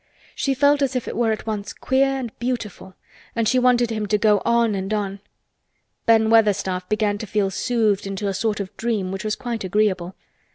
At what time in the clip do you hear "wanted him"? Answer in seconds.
3.59-4.07